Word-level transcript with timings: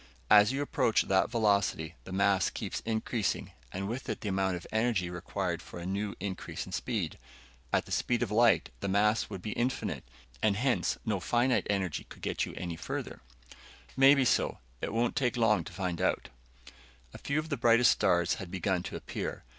As 0.31 0.51
you 0.51 0.63
approach 0.63 1.03
that 1.03 1.29
velocity, 1.29 1.93
the 2.05 2.11
mass 2.11 2.49
keeps 2.49 2.79
increasing, 2.87 3.51
and 3.71 3.87
with 3.87 4.09
it 4.09 4.21
the 4.21 4.29
amount 4.29 4.55
of 4.55 4.65
energy 4.71 5.11
required 5.11 5.61
for 5.61 5.77
a 5.77 5.85
new 5.85 6.15
increase 6.19 6.65
in 6.65 6.71
speed. 6.71 7.19
At 7.71 7.85
the 7.85 7.91
speed 7.91 8.23
of 8.23 8.31
light, 8.31 8.71
the 8.79 8.87
mass 8.87 9.29
would 9.29 9.43
be 9.43 9.51
infinite, 9.51 10.03
and 10.41 10.57
hence 10.57 10.97
no 11.05 11.19
finite 11.19 11.67
energy 11.69 12.05
could 12.05 12.23
get 12.23 12.47
you 12.47 12.55
any 12.57 12.77
further." 12.77 13.21
"Maybe 13.95 14.25
so. 14.25 14.57
It 14.81 14.91
won't 14.91 15.15
take 15.15 15.37
long 15.37 15.63
to 15.65 15.71
find 15.71 16.01
out." 16.01 16.29
A 17.13 17.19
few 17.19 17.37
of 17.37 17.49
the 17.49 17.55
brightest 17.57 17.91
stars 17.91 18.33
had 18.41 18.49
begun 18.49 18.81
to 18.81 18.95
appear. 18.95 19.43